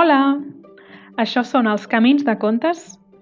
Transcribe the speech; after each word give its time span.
Hola! 0.00 0.40
Això 1.20 1.42
són 1.44 1.66
els 1.68 1.82
Camins 1.92 2.22
de 2.24 2.32
Contes. 2.40 2.78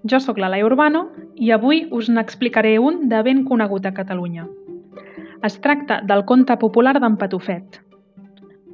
Jo 0.07 0.19
sóc 0.23 0.37
la 0.39 0.47
Laia 0.53 0.63
Urbano 0.63 1.01
i 1.35 1.49
avui 1.51 1.81
us 1.97 2.07
n'explicaré 2.07 2.77
un 2.79 3.01
de 3.11 3.19
ben 3.25 3.41
conegut 3.49 3.89
a 3.89 3.91
Catalunya. 3.97 4.45
Es 5.43 5.57
tracta 5.65 5.97
del 6.11 6.23
conte 6.29 6.55
popular 6.61 6.93
d'en 7.03 7.17
Patufet. 7.19 7.81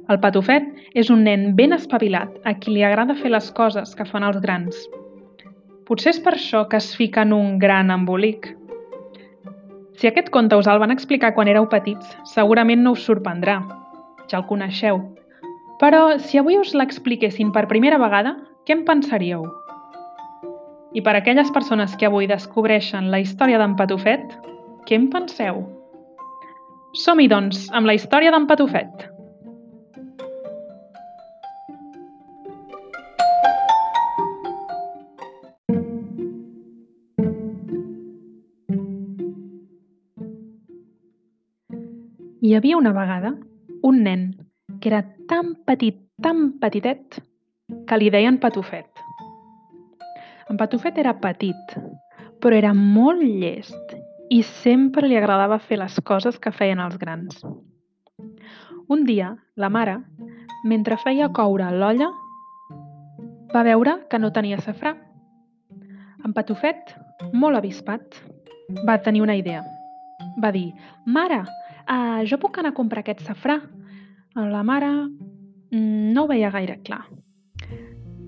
El 0.06 0.20
Patufet 0.22 0.70
és 0.94 1.10
un 1.10 1.26
nen 1.26 1.48
ben 1.58 1.74
espavilat 1.74 2.38
a 2.46 2.54
qui 2.60 2.76
li 2.76 2.86
agrada 2.86 3.18
fer 3.24 3.34
les 3.34 3.50
coses 3.58 3.98
que 3.98 4.06
fan 4.06 4.28
els 4.28 4.38
grans. 4.46 4.86
Potser 5.90 6.14
és 6.14 6.22
per 6.22 6.36
això 6.36 6.62
que 6.70 6.78
es 6.78 6.92
fica 6.94 7.26
en 7.26 7.34
un 7.34 7.58
gran 7.58 7.90
embolic. 7.90 8.52
Si 9.98 10.06
aquest 10.06 10.30
conte 10.30 10.54
us 10.54 10.70
el 10.70 10.78
van 10.78 10.94
explicar 10.94 11.34
quan 11.34 11.50
éreu 11.50 11.66
petits, 11.74 12.14
segurament 12.38 12.86
no 12.86 12.94
us 12.94 13.02
sorprendrà. 13.10 13.64
Ja 14.30 14.44
el 14.44 14.46
coneixeu. 14.46 15.08
Però 15.76 16.16
si 16.16 16.38
avui 16.40 16.56
us 16.56 16.72
l'expliquessin 16.72 17.50
per 17.52 17.66
primera 17.68 17.98
vegada, 18.00 18.32
què 18.64 18.72
en 18.72 18.84
pensaríeu? 18.88 19.42
I 20.96 21.02
per 21.04 21.12
aquelles 21.18 21.50
persones 21.52 21.96
que 22.00 22.08
avui 22.08 22.28
descobreixen 22.30 23.10
la 23.12 23.20
història 23.20 23.58
d'en 23.60 23.74
Patufet, 23.76 24.32
què 24.88 24.96
en 24.96 25.10
penseu? 25.12 25.60
Som-hi, 26.96 27.28
doncs, 27.28 27.66
amb 27.76 27.90
la 27.90 27.96
història 27.98 28.32
d'en 28.32 28.48
Patufet. 28.48 29.04
Hi 42.46 42.56
havia 42.56 42.80
una 42.80 42.96
vegada 42.96 43.34
un 43.84 44.02
nen 44.06 44.28
que 44.86 44.90
era 44.94 45.16
tan 45.26 45.56
petit, 45.66 45.96
tan 46.22 46.60
petitet, 46.62 47.16
que 47.90 47.96
li 47.98 48.06
deien 48.06 48.36
Patufet. 48.38 48.86
En 50.46 50.54
Patufet 50.60 51.00
era 51.02 51.16
petit, 51.18 51.72
però 52.38 52.54
era 52.54 52.70
molt 52.70 53.18
llest 53.18 53.96
i 54.30 54.44
sempre 54.46 55.08
li 55.10 55.18
agradava 55.18 55.58
fer 55.58 55.80
les 55.80 55.98
coses 56.06 56.38
que 56.38 56.54
feien 56.54 56.78
els 56.78 56.94
grans. 57.02 57.42
Un 58.86 59.02
dia, 59.08 59.32
la 59.58 59.72
mare, 59.74 59.96
mentre 60.62 61.00
feia 61.02 61.32
coure 61.34 61.66
l'olla, 61.74 62.12
va 63.50 63.66
veure 63.66 63.96
que 64.06 64.20
no 64.22 64.30
tenia 64.30 64.62
safrà. 64.62 64.94
En 66.22 66.30
Patufet, 66.30 66.94
molt 67.34 67.58
avispat, 67.58 68.22
va 68.86 69.00
tenir 69.02 69.26
una 69.26 69.34
idea. 69.34 69.66
Va 70.38 70.54
dir, 70.54 70.68
mare, 71.10 71.42
uh, 71.42 72.22
jo 72.22 72.38
puc 72.38 72.62
anar 72.62 72.70
a 72.70 72.78
comprar 72.78 73.02
aquest 73.02 73.26
safrà? 73.26 73.58
La 74.36 74.62
mare 74.62 74.88
mm, 75.70 76.12
no 76.12 76.24
ho 76.24 76.28
veia 76.28 76.50
gaire 76.52 76.74
clar. 76.84 77.06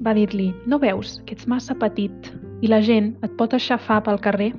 Va 0.00 0.14
dir-li, 0.16 0.46
no 0.64 0.78
veus 0.80 1.18
que 1.26 1.34
ets 1.36 1.44
massa 1.44 1.74
petit 1.76 2.30
i 2.64 2.70
la 2.72 2.78
gent 2.80 3.10
et 3.26 3.34
pot 3.36 3.52
aixafar 3.52 3.98
pel 4.06 4.16
carrer? 4.24 4.54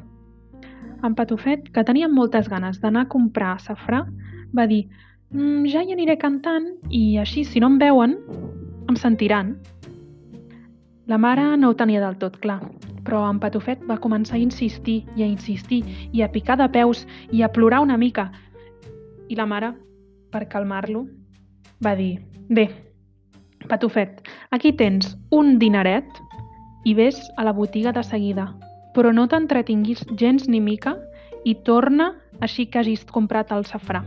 En 1.02 1.16
Patufet, 1.18 1.72
que 1.74 1.84
tenia 1.88 2.06
moltes 2.06 2.46
ganes 2.52 2.78
d'anar 2.84 3.08
a 3.08 3.10
comprar 3.10 3.56
safrà, 3.64 4.04
va 4.54 4.68
dir, 4.70 4.84
mm, 5.34 5.66
ja 5.74 5.82
hi 5.82 5.96
aniré 5.96 6.20
cantant 6.22 6.70
i 6.92 7.18
així, 7.18 7.44
si 7.44 7.60
no 7.60 7.72
em 7.74 7.80
veuen, 7.82 8.14
em 8.86 8.96
sentiran. 8.96 9.56
La 11.08 11.18
mare 11.18 11.58
no 11.58 11.72
ho 11.72 11.74
tenia 11.74 12.04
del 12.06 12.20
tot 12.22 12.38
clar, 12.44 12.60
però 13.02 13.24
en 13.26 13.40
Patufet 13.40 13.82
va 13.90 13.98
començar 13.98 14.38
a 14.38 14.44
insistir 14.44 15.00
i 15.16 15.24
a 15.24 15.26
insistir 15.26 15.82
i 16.14 16.22
a 16.22 16.30
picar 16.30 16.62
de 16.62 16.70
peus 16.70 17.08
i 17.32 17.42
a 17.42 17.50
plorar 17.50 17.82
una 17.82 17.98
mica. 17.98 18.30
I 19.30 19.36
la 19.36 19.48
mare, 19.50 19.74
per 20.30 20.46
calmar-lo, 20.46 21.08
va 21.84 21.96
dir 21.96 22.20
«Bé, 22.50 22.70
Patufet, 23.70 24.24
aquí 24.52 24.72
tens 24.74 25.14
un 25.32 25.58
dineret 25.60 26.08
i 26.86 26.96
ves 26.98 27.20
a 27.38 27.46
la 27.46 27.54
botiga 27.54 27.94
de 27.96 28.04
seguida, 28.04 28.50
però 28.96 29.14
no 29.14 29.28
t'entretinguis 29.28 30.02
gens 30.18 30.48
ni 30.50 30.60
mica 30.60 30.96
i 31.46 31.56
torna 31.68 32.14
així 32.42 32.66
que 32.66 32.82
hagis 32.82 33.06
comprat 33.06 33.54
el 33.56 33.66
safrà». 33.70 34.04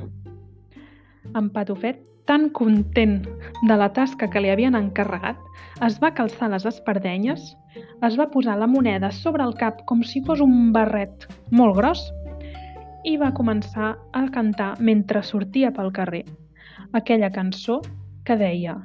En 1.38 1.48
Patufet, 1.54 2.02
tan 2.26 2.50
content 2.50 3.22
de 3.66 3.76
la 3.76 3.88
tasca 3.94 4.28
que 4.30 4.42
li 4.42 4.50
havien 4.50 4.76
encarregat, 4.78 5.38
es 5.86 5.98
va 6.02 6.12
calçar 6.14 6.50
les 6.52 6.66
espardenyes, 6.68 7.56
es 8.04 8.18
va 8.18 8.28
posar 8.30 8.58
la 8.58 8.68
moneda 8.68 9.10
sobre 9.10 9.42
el 9.46 9.56
cap 9.58 9.80
com 9.88 10.02
si 10.02 10.22
fos 10.26 10.42
un 10.44 10.72
barret 10.76 11.26
molt 11.50 11.78
gros 11.78 12.04
i 13.08 13.16
va 13.18 13.32
començar 13.34 13.96
a 14.12 14.26
cantar 14.30 14.74
mentre 14.78 15.24
sortia 15.26 15.72
pel 15.74 15.90
carrer 15.94 16.22
aquella 16.92 17.30
cançó 17.32 17.80
que 18.24 18.36
deia 18.36 18.76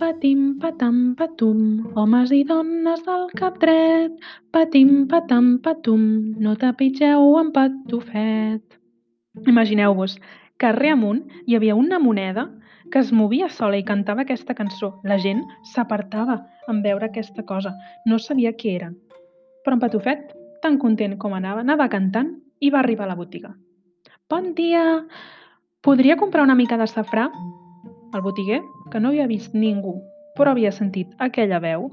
Patim, 0.00 0.58
patam, 0.58 1.14
patum, 1.14 1.58
homes 1.92 2.30
i 2.32 2.40
dones 2.48 3.02
del 3.04 3.26
cap 3.36 3.58
dret, 3.60 4.14
patim, 4.48 5.02
patam, 5.10 5.58
patum, 5.60 6.06
no 6.40 6.54
tapitgeu 6.56 7.36
amb 7.36 7.52
patufet. 7.52 8.78
Imagineu-vos, 9.44 10.14
carrer 10.56 10.94
amunt 10.94 11.20
hi 11.44 11.58
havia 11.58 11.76
una 11.76 11.98
moneda 12.00 12.46
que 12.90 13.02
es 13.04 13.12
movia 13.12 13.50
sola 13.52 13.76
i 13.76 13.84
cantava 13.84 14.24
aquesta 14.24 14.56
cançó. 14.56 14.94
La 15.04 15.18
gent 15.20 15.42
s'apartava 15.74 16.38
en 16.72 16.80
veure 16.80 17.10
aquesta 17.10 17.44
cosa. 17.44 17.74
No 18.06 18.18
sabia 18.18 18.54
què 18.56 18.72
era. 18.78 18.88
Però 19.64 19.76
en 19.76 19.84
Patufet, 19.84 20.32
tan 20.64 20.80
content 20.80 21.18
com 21.20 21.36
anava, 21.36 21.60
anava 21.60 21.90
cantant 21.92 22.38
i 22.60 22.72
va 22.72 22.80
arribar 22.80 23.04
a 23.04 23.12
la 23.12 23.18
botiga. 23.20 23.52
Bon 24.32 24.54
dia! 24.56 25.04
Podria 25.82 26.18
comprar 26.20 26.42
una 26.44 26.54
mica 26.54 26.76
de 26.76 26.84
safrà? 26.84 27.30
El 28.12 28.20
botiguer, 28.20 28.58
que 28.92 29.00
no 29.00 29.08
havia 29.08 29.24
vist 29.26 29.54
ningú, 29.56 29.94
però 30.36 30.50
havia 30.52 30.68
sentit 30.76 31.14
aquella 31.16 31.56
veu, 31.56 31.86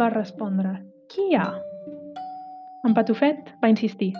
va 0.00 0.06
respondre 0.14 0.70
«Qui 1.12 1.26
hi 1.26 1.36
ha?» 1.36 1.50
En 2.88 2.94
Patufet 2.96 3.50
va 3.60 3.68
insistir 3.68 4.14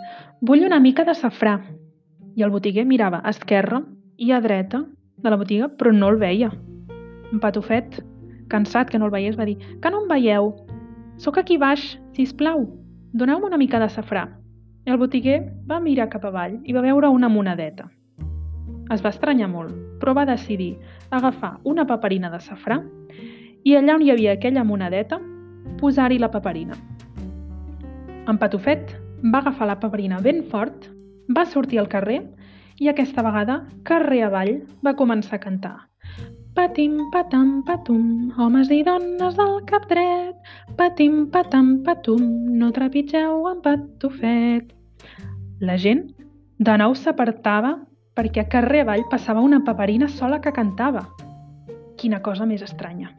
«Vull 0.45 0.61
una 0.67 0.77
mica 0.83 1.07
de 1.07 1.15
safrà». 1.17 1.55
I 2.37 2.45
el 2.45 2.53
botiguer 2.53 2.83
mirava 2.85 3.23
a 3.23 3.33
esquerra 3.33 3.81
i 4.21 4.29
a 4.29 4.39
dreta 4.45 4.83
de 5.17 5.33
la 5.33 5.41
botiga, 5.41 5.71
però 5.73 5.89
no 5.89 6.11
el 6.13 6.21
veia. 6.21 6.51
En 7.31 7.41
Patufet, 7.41 7.97
cansat 8.53 8.93
que 8.93 9.01
no 9.01 9.09
el 9.09 9.15
veiés, 9.17 9.39
va 9.41 9.49
dir 9.49 9.57
«Que 9.81 9.89
no 9.89 10.03
em 10.03 10.07
veieu? 10.13 10.51
Sóc 11.17 11.41
aquí 11.41 11.57
baix, 11.57 11.97
si 12.13 12.29
us 12.29 12.37
plau, 12.37 12.61
doneu-me 13.09 13.49
una 13.49 13.57
mica 13.57 13.81
de 13.81 13.89
safrà». 13.89 14.27
I 14.85 14.93
el 14.93 15.01
botiguer 15.01 15.41
va 15.65 15.81
mirar 15.81 16.11
cap 16.13 16.29
avall 16.29 16.59
i 16.61 16.77
va 16.77 16.85
veure 16.85 17.09
una 17.09 17.31
monedeta. 17.31 17.89
Es 18.93 19.01
va 19.01 19.09
estranyar 19.09 19.49
molt, 19.49 19.73
però 19.99 20.13
va 20.13 20.27
decidir 20.29 20.75
agafar 21.09 21.55
una 21.69 21.85
paperina 21.89 22.29
de 22.29 22.39
safrà 22.43 22.79
i 23.63 23.73
allà 23.77 23.95
on 23.97 24.03
hi 24.03 24.11
havia 24.13 24.35
aquella 24.37 24.65
monedeta, 24.67 25.17
posar-hi 25.79 26.19
la 26.21 26.29
paperina. 26.29 26.77
En 28.29 28.37
Patufet 28.39 28.93
va 29.33 29.39
agafar 29.39 29.69
la 29.69 29.79
paperina 29.79 30.19
ben 30.21 30.43
fort, 30.51 30.89
va 31.35 31.45
sortir 31.45 31.79
al 31.79 31.89
carrer 31.89 32.19
i 32.79 32.89
aquesta 32.91 33.23
vegada, 33.25 33.63
carrer 33.87 34.21
avall, 34.27 34.53
va 34.85 34.95
començar 34.99 35.39
a 35.39 35.43
cantar. 35.43 35.75
Patim, 36.53 36.99
patam, 37.09 37.63
patum, 37.65 38.03
homes 38.37 38.69
i 38.69 38.83
dones 38.85 39.39
del 39.39 39.55
cap 39.69 39.87
dret, 39.89 40.35
patim, 40.77 41.23
patam, 41.33 41.79
patum, 41.87 42.21
no 42.59 42.69
trepitgeu 42.75 43.47
amb 43.49 43.63
patufet. 43.65 44.69
La 45.63 45.79
gent 45.81 46.05
de 46.59 46.77
nou 46.77 46.93
s'apartava 46.93 47.73
perquè 48.17 48.43
a 48.43 48.49
carrer 48.49 48.83
avall 48.83 49.05
passava 49.09 49.41
una 49.41 49.63
paperina 49.65 50.07
sola 50.07 50.39
que 50.41 50.53
cantava. 50.53 51.07
Quina 51.97 52.21
cosa 52.21 52.45
més 52.45 52.61
estranya. 52.65 53.13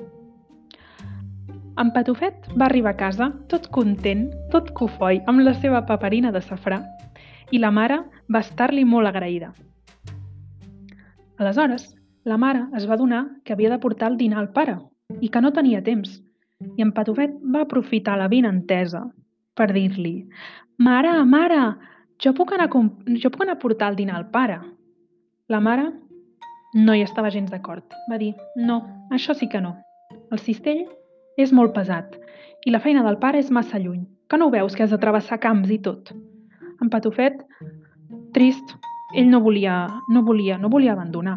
En 1.83 1.91
Patufet 1.91 2.47
va 2.55 2.69
arribar 2.69 2.93
a 2.95 2.99
casa 2.99 3.33
tot 3.51 3.67
content, 3.75 4.29
tot 4.53 4.71
cofoi, 4.79 5.19
amb 5.27 5.43
la 5.43 5.57
seva 5.59 5.83
paperina 5.89 6.31
de 6.31 6.43
safrà, 6.43 6.79
i 7.51 7.59
la 7.59 7.73
mare 7.75 7.99
va 8.31 8.43
estar-li 8.47 8.85
molt 8.87 9.11
agraïda. 9.11 9.51
Aleshores, 11.43 11.89
la 12.25 12.39
mare 12.39 12.69
es 12.79 12.87
va 12.87 12.97
donar 12.97 13.25
que 13.45 13.53
havia 13.53 13.73
de 13.73 13.81
portar 13.83 14.13
el 14.13 14.21
dinar 14.21 14.39
al 14.39 14.53
pare 14.55 14.79
i 15.21 15.29
que 15.29 15.43
no 15.43 15.53
tenia 15.53 15.83
temps. 15.83 16.21
I 16.79 16.87
en 16.87 16.95
Patufet 16.95 17.35
va 17.43 17.65
aprofitar 17.67 18.15
la 18.17 18.31
vinentesa 18.31 19.03
per 19.59 19.73
dir-li 19.75 20.15
«Mare, 20.79 21.13
mare, 21.27 21.61
jo 22.23 22.33
puc, 22.35 22.55
anar 22.55 22.71
jo 22.71 23.31
puc 23.31 23.43
anar 23.43 23.59
a 23.59 23.63
portar 23.63 23.91
el 23.91 23.99
dinar 23.99 24.17
al 24.17 24.31
pare?» 24.31 24.61
La 25.53 25.59
mare 25.61 25.91
no 26.73 26.95
hi 26.97 27.03
estava 27.05 27.29
gens 27.29 27.51
d'acord. 27.53 27.85
Va 28.09 28.17
dir, 28.17 28.31
no, 28.57 28.79
això 29.13 29.35
sí 29.37 29.45
que 29.53 29.61
no. 29.61 29.75
El 30.33 30.41
cistell 30.41 30.87
és 31.37 31.51
molt 31.53 31.75
pesat 31.77 32.15
i 32.65 32.73
la 32.73 32.81
feina 32.81 33.03
del 33.05 33.19
pare 33.21 33.43
és 33.43 33.51
massa 33.53 33.77
lluny. 33.77 34.07
Que 34.25 34.39
no 34.41 34.47
ho 34.49 34.55
veus, 34.55 34.73
que 34.73 34.87
has 34.87 34.95
de 34.95 34.99
travessar 35.03 35.37
camps 35.43 35.69
i 35.69 35.77
tot? 35.85 36.15
En 36.81 36.89
Patufet, 36.89 37.43
trist, 38.33 38.73
ell 39.13 39.29
no 39.29 39.43
volia, 39.45 39.75
no 40.09 40.23
volia, 40.25 40.57
no 40.57 40.71
volia 40.73 40.95
abandonar. 40.97 41.37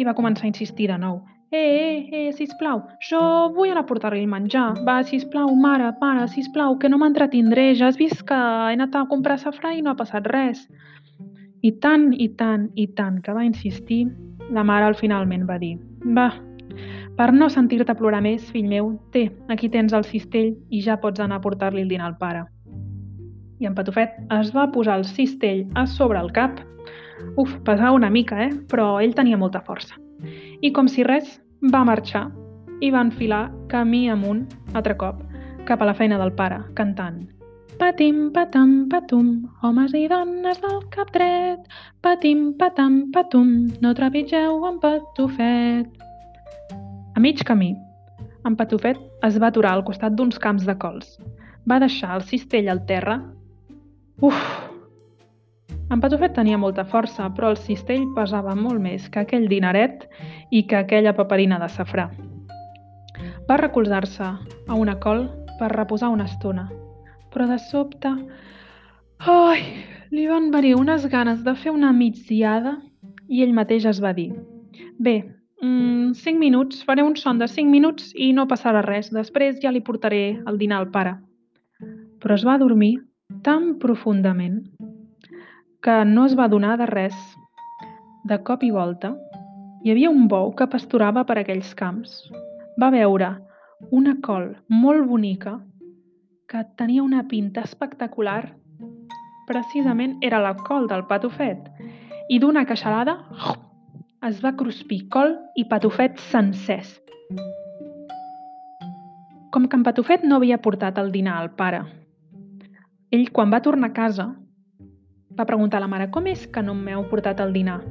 I 0.00 0.08
va 0.08 0.16
començar 0.16 0.48
a 0.48 0.52
insistir 0.54 0.88
de 0.88 0.96
nou. 1.02 1.20
Eh, 1.52 1.60
eh, 1.60 2.08
eh, 2.08 2.32
sisplau, 2.32 2.80
jo 3.04 3.20
vull 3.52 3.74
anar 3.74 3.82
a 3.84 3.90
portar-li 3.90 4.22
el 4.24 4.32
menjar. 4.32 4.70
Va, 4.88 5.02
sisplau, 5.04 5.52
mare, 5.52 5.92
pare, 6.00 6.24
sisplau, 6.32 6.78
que 6.80 6.88
no 6.88 6.96
m'entretindré. 7.02 7.74
Ja 7.76 7.92
has 7.92 8.00
vist 8.00 8.24
que 8.24 8.40
he 8.40 8.72
anat 8.78 8.96
a 8.96 9.04
comprar 9.12 9.36
safrà 9.44 9.76
i 9.76 9.84
no 9.84 9.92
ha 9.92 10.00
passat 10.00 10.32
res. 10.32 10.64
I 11.62 11.72
tant, 11.78 12.10
i 12.12 12.28
tant, 12.38 12.70
i 12.74 12.88
tant 12.96 13.20
que 13.22 13.34
va 13.34 13.44
insistir, 13.46 14.06
la 14.50 14.64
mare 14.66 14.88
al 14.88 14.98
finalment 14.98 15.46
va 15.48 15.58
dir 15.62 15.76
«Va, 16.02 16.30
Per 17.16 17.28
no 17.36 17.48
sentir-te 17.52 17.94
plorar 17.98 18.22
més, 18.24 18.44
fill 18.54 18.68
meu, 18.68 18.94
té, 19.12 19.26
aquí 19.52 19.68
tens 19.68 19.92
el 19.92 20.06
cistell 20.08 20.54
i 20.72 20.80
ja 20.80 20.96
pots 21.00 21.20
anar 21.20 21.38
a 21.38 21.44
portar-li 21.44 21.82
el 21.84 21.90
dinar 21.90 22.08
al 22.08 22.16
pare. 22.20 22.46
I 23.60 23.68
en 23.68 23.76
Patufet 23.76 24.16
es 24.38 24.52
va 24.56 24.70
posar 24.72 24.96
el 24.98 25.04
cistell 25.04 25.66
a 25.78 25.84
sobre 25.86 26.18
el 26.18 26.32
cap. 26.32 26.62
Uf, 27.36 27.52
pesava 27.66 27.92
una 27.94 28.10
mica, 28.10 28.40
eh? 28.46 28.50
Però 28.72 28.96
ell 29.04 29.14
tenia 29.14 29.38
molta 29.38 29.60
força. 29.66 30.00
I 30.62 30.72
com 30.72 30.88
si 30.88 31.04
res, 31.04 31.36
va 31.74 31.84
marxar 31.84 32.30
i 32.82 32.90
va 32.90 33.04
enfilar 33.04 33.44
camí 33.70 34.08
amunt, 34.10 34.46
altre 34.74 34.96
cop, 34.96 35.20
cap 35.68 35.82
a 35.82 35.86
la 35.86 35.94
feina 35.94 36.18
del 36.18 36.32
pare, 36.34 36.64
cantant 36.74 37.22
Patim, 37.78 38.30
patam, 38.32 38.88
patum, 38.88 39.28
homes 39.62 39.94
i 39.94 40.06
dones 40.08 40.60
del 40.60 40.82
cap 40.90 41.12
dret. 41.14 41.64
Patim, 42.02 42.52
patam, 42.58 43.10
patum, 43.12 43.70
no 43.80 43.94
trepitgeu 43.94 44.66
en 44.68 44.78
patufet. 44.82 45.88
A 47.14 47.20
mig 47.20 47.42
camí, 47.44 47.74
en 48.44 48.56
Patufet 48.58 48.98
es 49.22 49.36
va 49.38 49.52
aturar 49.52 49.76
al 49.76 49.84
costat 49.86 50.16
d'uns 50.18 50.38
camps 50.42 50.64
de 50.66 50.74
cols. 50.84 51.14
Va 51.70 51.78
deixar 51.78 52.16
el 52.16 52.24
cistell 52.26 52.70
al 52.72 52.80
terra. 52.88 53.20
Uf! 54.18 54.40
En 55.92 56.00
Patufet 56.02 56.34
tenia 56.34 56.58
molta 56.58 56.82
força, 56.88 57.28
però 57.36 57.52
el 57.52 57.60
cistell 57.60 58.08
pesava 58.16 58.56
molt 58.58 58.82
més 58.82 59.06
que 59.12 59.22
aquell 59.22 59.46
dinaret 59.46 60.08
i 60.50 60.64
que 60.66 60.80
aquella 60.80 61.14
paperina 61.14 61.60
de 61.62 61.68
safrà. 61.70 62.08
Va 63.46 63.60
recolzar-se 63.60 64.26
a 64.26 64.74
una 64.74 64.98
col 64.98 65.28
per 65.60 65.70
reposar 65.76 66.10
una 66.10 66.26
estona, 66.26 66.66
però 67.32 67.48
de 67.48 67.58
sobte... 67.58 68.12
Ai, 69.32 69.62
li 70.10 70.26
van 70.26 70.50
venir 70.50 70.74
unes 70.76 71.06
ganes 71.08 71.44
de 71.46 71.54
fer 71.54 71.72
una 71.72 71.92
migdiada 71.94 72.76
i 73.30 73.42
ell 73.44 73.54
mateix 73.54 73.86
es 73.88 74.00
va 74.02 74.12
dir 74.16 74.32
«Bé, 74.98 75.14
mm, 75.62 76.12
cinc 76.18 76.38
minuts, 76.38 76.82
faré 76.84 77.04
un 77.06 77.14
son 77.16 77.38
de 77.38 77.48
cinc 77.48 77.70
minuts 77.70 78.10
i 78.14 78.32
no 78.36 78.48
passarà 78.50 78.82
res, 78.84 79.12
després 79.14 79.60
ja 79.62 79.70
li 79.70 79.80
portaré 79.80 80.42
el 80.46 80.58
dinar 80.58 80.82
al 80.82 80.90
pare». 80.90 81.16
Però 82.22 82.34
es 82.34 82.44
va 82.46 82.58
dormir 82.58 82.96
tan 83.42 83.78
profundament 83.82 84.60
que 85.82 86.04
no 86.04 86.26
es 86.26 86.36
va 86.38 86.48
donar 86.48 86.76
de 86.78 86.86
res. 86.86 87.16
De 88.28 88.38
cop 88.46 88.62
i 88.62 88.70
volta, 88.70 89.16
hi 89.82 89.90
havia 89.90 90.10
un 90.10 90.28
bou 90.30 90.52
que 90.54 90.68
pasturava 90.70 91.24
per 91.26 91.40
aquells 91.40 91.72
camps. 91.74 92.20
Va 92.78 92.92
veure 92.94 93.32
una 93.90 94.14
col 94.22 94.52
molt 94.70 95.08
bonica 95.08 95.56
que 96.52 96.66
tenia 96.76 97.02
una 97.02 97.22
pinta 97.28 97.62
espectacular. 97.64 98.58
Precisament 99.48 100.18
era 100.20 100.40
la 100.44 100.52
col 100.52 100.84
del 100.90 101.06
patufet 101.08 101.70
i 102.28 102.36
d'una 102.42 102.66
queixalada 102.68 103.14
es 104.28 104.42
va 104.44 104.52
cruspir 104.60 105.06
col 105.14 105.32
i 105.56 105.64
patufet 105.70 106.20
sencers. 106.28 106.92
Com 109.52 109.64
que 109.64 109.76
en 109.80 109.82
Patufet 109.84 110.22
no 110.24 110.36
havia 110.36 110.60
portat 110.64 111.00
el 111.00 111.10
dinar 111.12 111.38
al 111.38 111.50
pare, 111.56 111.82
ell, 113.12 113.26
quan 113.36 113.50
va 113.52 113.60
tornar 113.64 113.90
a 113.90 113.96
casa, 113.96 114.30
va 115.36 115.48
preguntar 115.48 115.80
a 115.80 115.84
la 115.84 115.90
mare 115.92 116.06
com 116.12 116.28
és 116.28 116.46
que 116.52 116.62
no 116.64 116.72
m'heu 116.76 117.04
portat 117.10 117.40
el 117.40 117.52
dinar? 117.52 117.82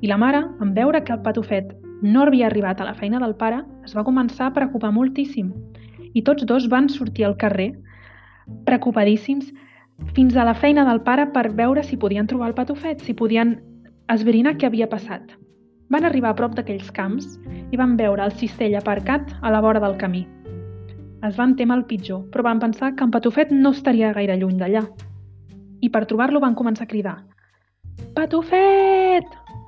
I 0.00 0.08
la 0.08 0.16
mare, 0.20 0.40
en 0.64 0.72
veure 0.76 1.02
que 1.04 1.12
el 1.12 1.20
Patufet 1.24 1.74
no 2.00 2.24
havia 2.24 2.48
arribat 2.48 2.80
a 2.80 2.88
la 2.88 2.96
feina 2.96 3.20
del 3.20 3.36
pare, 3.36 3.60
es 3.84 3.96
va 3.96 4.04
començar 4.04 4.48
a 4.48 4.56
preocupar 4.56 4.92
moltíssim. 4.96 5.52
I 6.16 6.24
tots 6.24 6.48
dos 6.48 6.68
van 6.72 6.88
sortir 6.88 7.28
al 7.28 7.36
carrer 7.36 7.74
preocupadíssims 8.66 9.52
fins 10.14 10.36
a 10.36 10.44
la 10.44 10.54
feina 10.54 10.84
del 10.88 11.02
pare 11.04 11.26
per 11.34 11.50
veure 11.54 11.82
si 11.84 11.96
podien 11.96 12.26
trobar 12.26 12.48
el 12.48 12.56
patufet, 12.56 13.02
si 13.04 13.14
podien 13.14 13.58
esbrinar 14.08 14.56
què 14.58 14.66
havia 14.66 14.88
passat. 14.88 15.22
Van 15.90 16.06
arribar 16.06 16.32
a 16.32 16.38
prop 16.38 16.54
d'aquells 16.54 16.90
camps 16.94 17.36
i 17.70 17.78
van 17.78 17.96
veure 17.98 18.24
el 18.24 18.34
cistell 18.38 18.76
aparcat 18.78 19.26
a 19.42 19.50
la 19.50 19.60
vora 19.60 19.82
del 19.82 19.96
camí. 19.98 20.26
Es 21.26 21.36
van 21.36 21.56
temer 21.56 21.76
el 21.76 21.84
pitjor, 21.84 22.22
però 22.32 22.46
van 22.46 22.62
pensar 22.62 22.94
que 22.96 23.04
en 23.04 23.10
Patufet 23.12 23.50
no 23.52 23.74
estaria 23.76 24.12
gaire 24.16 24.38
lluny 24.40 24.56
d'allà. 24.60 24.86
I 25.80 25.90
per 25.92 26.06
trobar-lo 26.08 26.40
van 26.40 26.56
començar 26.56 26.86
a 26.86 26.92
cridar 26.92 27.18
«Patufet! 28.16 29.26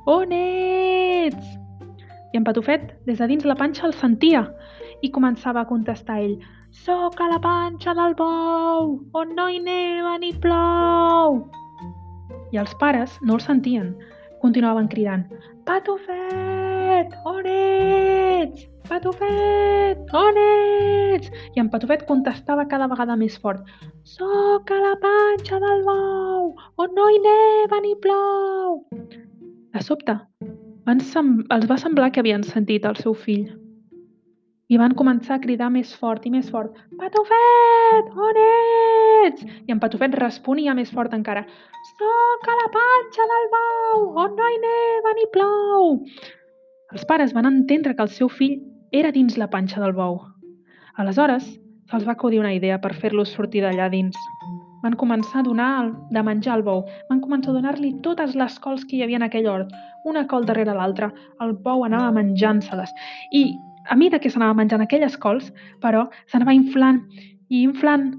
On 0.08 0.32
ets?» 0.32 1.58
I 2.32 2.38
en 2.40 2.44
Patufet, 2.44 2.94
des 3.06 3.18
de 3.20 3.28
dins 3.28 3.44
la 3.44 3.56
panxa, 3.58 3.84
el 3.86 3.92
sentia 3.92 4.46
i 5.02 5.10
començava 5.10 5.62
a 5.62 5.68
contestar 5.68 6.20
ell 6.22 6.36
Soc 6.72 7.18
a 7.20 7.26
la 7.28 7.36
panxa 7.42 7.92
del 7.92 8.14
bou, 8.16 8.94
on 9.12 9.34
no 9.36 9.44
hi 9.52 9.58
neva 9.60 10.14
ni 10.22 10.30
plou. 10.40 11.42
I 12.52 12.60
els 12.62 12.72
pares 12.80 13.18
no 13.20 13.36
el 13.36 13.42
sentien. 13.44 13.90
Continuaven 14.40 14.88
cridant 14.88 15.26
Patufet, 15.68 17.12
on 17.28 17.46
ets? 17.46 18.64
Patufet, 18.88 20.00
on 20.16 20.40
ets? 20.40 21.30
I 21.54 21.62
en 21.62 21.68
Patufet 21.70 22.06
contestava 22.08 22.64
cada 22.72 22.88
vegada 22.90 23.16
més 23.20 23.36
fort 23.38 23.68
Soc 24.02 24.72
a 24.74 24.80
la 24.82 24.96
panxa 25.04 25.60
del 25.62 25.84
bou, 25.86 26.54
on 26.82 26.96
no 26.96 27.08
hi 27.12 27.20
neva 27.22 27.78
ni 27.84 27.94
plou. 28.02 28.80
De 29.72 29.84
sobte, 29.84 30.16
van 30.88 31.04
els 31.04 31.68
va 31.70 31.78
semblar 31.78 32.10
que 32.10 32.24
havien 32.24 32.42
sentit 32.42 32.88
el 32.88 32.98
seu 32.98 33.14
fill 33.14 33.61
i 34.72 34.78
van 34.80 34.94
començar 34.96 35.36
a 35.36 35.42
cridar 35.42 35.68
més 35.72 35.90
fort 36.00 36.24
i 36.24 36.30
més 36.32 36.48
fort 36.52 36.76
«Patufet, 37.00 38.06
on 38.26 38.38
ets?» 38.42 39.42
I 39.68 39.74
en 39.74 39.80
Patufet 39.82 40.14
responia 40.16 40.72
més 40.78 40.92
fort 40.96 41.12
encara 41.12 41.42
«Soc 41.90 42.46
a 42.48 42.54
la 42.60 42.68
panxa 42.76 43.26
del 43.32 43.48
bou, 43.52 44.06
on 44.24 44.38
no 44.38 44.46
hi 44.48 44.60
neva 44.62 45.12
ni 45.18 45.26
plou!» 45.34 45.90
Els 46.92 47.04
pares 47.10 47.34
van 47.36 47.48
entendre 47.50 47.92
que 47.96 48.06
el 48.06 48.12
seu 48.14 48.30
fill 48.32 48.62
era 48.92 49.10
dins 49.12 49.36
la 49.40 49.50
panxa 49.52 49.80
del 49.82 49.92
bou. 49.96 50.22
Aleshores, 51.00 51.44
se'ls 51.90 52.06
va 52.08 52.14
acudir 52.16 52.40
una 52.40 52.52
idea 52.56 52.78
per 52.80 52.94
fer-los 53.02 53.32
sortir 53.36 53.62
d'allà 53.64 53.90
dins. 53.92 54.16
Van 54.82 54.96
començar 55.00 55.40
a 55.40 55.46
donar 55.46 55.72
de 56.12 56.22
menjar 56.26 56.54
al 56.56 56.64
bou. 56.66 56.82
Van 57.10 57.20
començar 57.20 57.52
a 57.52 57.58
donar-li 57.58 57.92
totes 58.04 58.32
les 58.36 58.56
cols 58.64 58.84
que 58.88 58.96
hi 58.96 59.04
havia 59.04 59.20
en 59.20 59.26
aquell 59.28 59.48
hort, 59.52 59.76
una 60.08 60.24
col 60.28 60.48
darrere 60.48 60.74
l'altra. 60.76 61.10
El 61.44 61.54
bou 61.64 61.84
anava 61.86 62.10
menjant-se-les. 62.16 62.92
I 63.36 63.44
a 63.88 63.96
mida 63.96 64.18
que 64.18 64.30
s'anava 64.30 64.56
menjant 64.58 64.82
aquelles 64.84 65.16
cols, 65.16 65.50
però 65.82 66.06
s'anava 66.26 66.54
inflant 66.54 67.02
i 67.48 67.62
inflant 67.62 68.12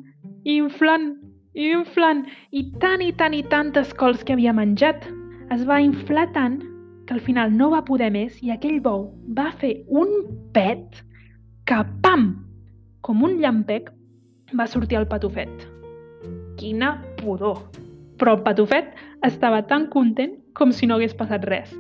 i 0.44 0.58
inflant 0.60 1.14
i 1.54 1.70
inflant 1.72 2.24
i 2.52 2.64
tant 2.82 3.02
i 3.02 3.12
tant 3.14 3.34
i 3.38 3.44
tantes 3.50 3.94
cols 3.98 4.24
que 4.26 4.34
havia 4.34 4.54
menjat 4.54 5.06
es 5.54 5.66
va 5.70 5.80
inflar 5.82 6.28
tant 6.34 6.60
que 7.06 7.14
al 7.14 7.22
final 7.22 7.52
no 7.56 7.70
va 7.74 7.84
poder 7.86 8.10
més 8.12 8.40
i 8.42 8.52
aquell 8.54 8.80
bou 8.82 9.10
va 9.38 9.52
fer 9.62 9.76
un 9.88 10.14
pet 10.56 11.04
que, 11.68 11.80
pam, 12.04 12.26
com 13.02 13.24
un 13.24 13.38
llampec, 13.40 13.90
va 14.58 14.68
sortir 14.68 15.00
el 15.00 15.08
patufet. 15.08 15.68
Quina 16.60 16.96
pudor! 17.20 17.60
Però 18.20 18.36
el 18.38 18.44
patufet 18.46 18.94
estava 19.26 19.64
tan 19.68 19.88
content 19.92 20.36
com 20.58 20.72
si 20.72 20.88
no 20.88 20.98
hagués 20.98 21.16
passat 21.18 21.46
res. 21.50 21.72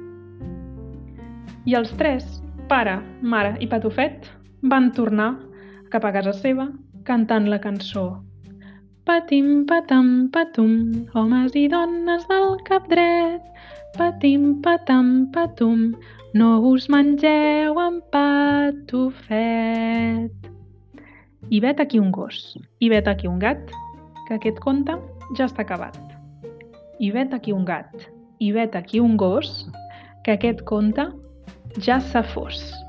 I 1.66 1.78
els 1.80 1.92
tres 2.00 2.26
Pare, 2.68 2.96
mare 3.22 3.58
i 3.60 3.68
Patufet 3.68 4.28
van 4.72 4.92
tornar 4.96 5.36
cap 5.92 6.06
a 6.08 6.12
casa 6.16 6.32
seva 6.34 6.70
cantant 7.04 7.50
la 7.52 7.60
cançó. 7.60 8.24
Patim, 9.04 9.66
patam, 9.68 10.30
patum, 10.32 11.04
homes 11.14 11.52
i 11.60 11.68
dones 11.68 12.24
del 12.30 12.56
cap 12.64 12.88
dret. 12.88 13.44
Patim, 13.98 14.62
patam, 14.64 15.28
patum, 15.36 15.92
no 16.34 16.62
us 16.70 16.88
mengeu 16.90 17.80
en 17.84 18.00
patufet. 18.16 19.34
I 21.52 21.60
vet 21.60 21.80
aquí 21.84 22.00
un 22.00 22.12
gos, 22.16 22.58
i 22.80 22.88
vet 22.90 23.08
aquí 23.12 23.28
un 23.28 23.40
gat, 23.44 23.60
que 24.30 24.40
aquest 24.40 24.60
conte 24.64 24.96
ja 25.36 25.46
està 25.52 25.62
acabat. 25.68 26.00
I 27.04 27.12
vet 27.12 27.34
aquí 27.36 27.52
un 27.52 27.68
gat, 27.68 28.08
i 28.40 28.56
vet 28.56 28.76
aquí 28.80 29.04
un 29.04 29.18
gos, 29.20 29.68
que 30.24 30.32
aquest 30.40 30.64
conte 30.64 31.12
ja 31.82 32.00
s'ha 32.00 32.24
fos. 32.24 32.83